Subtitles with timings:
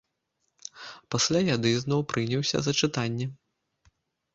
[1.17, 3.25] Пасля яды зноў прыняўся за чытанне.